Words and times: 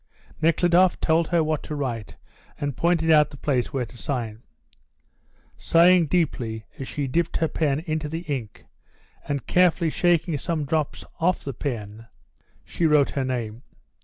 Nekhludoff 0.41 0.99
told 0.99 1.27
her 1.27 1.43
what 1.43 1.61
to 1.61 1.75
write 1.75 2.15
and 2.59 2.75
pointed 2.75 3.11
out 3.11 3.29
the 3.29 3.37
place 3.37 3.71
where 3.71 3.85
to 3.85 3.97
sign. 3.99 4.41
Sighing 5.57 6.07
deeply 6.07 6.65
as 6.79 6.87
she 6.87 7.05
dipped 7.05 7.37
her 7.37 7.47
pen 7.47 7.81
into 7.81 8.09
the 8.09 8.21
ink, 8.21 8.65
and 9.27 9.45
carefully 9.45 9.91
shaking 9.91 10.39
some 10.39 10.65
drops 10.65 11.05
off 11.19 11.43
the 11.43 11.53
pen, 11.53 12.07
she 12.65 12.87
wrote 12.87 13.11
her 13.11 13.23
name. 13.23 13.61